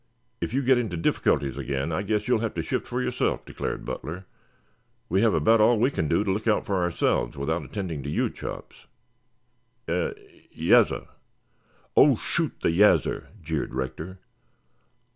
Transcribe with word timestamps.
"If 0.41 0.51
you 0.51 0.63
get 0.63 0.79
into 0.79 0.97
difficulties 0.97 1.59
again 1.59 1.91
I 1.91 2.01
guess 2.01 2.27
you'll 2.27 2.39
have 2.39 2.55
to 2.55 2.63
shift 2.63 2.87
for 2.87 3.03
yourself," 3.03 3.45
declared 3.45 3.85
Butler. 3.85 4.25
"We 5.09 5.21
have 5.21 5.35
about 5.35 5.61
all 5.61 5.77
we 5.77 5.91
can 5.91 6.07
do 6.07 6.23
to 6.23 6.31
look 6.31 6.47
out 6.47 6.65
for 6.65 6.81
ourselves 6.81 7.37
without 7.37 7.63
attending 7.65 8.01
to 8.01 8.09
you, 8.09 8.31
Chops." 8.31 8.87
"Ya 9.87 10.13
yassir." 10.55 11.05
"Oh, 11.95 12.15
shoot 12.15 12.61
the 12.61 12.71
'yassir,'" 12.71 13.27
jeered 13.43 13.75
Rector. 13.75 14.17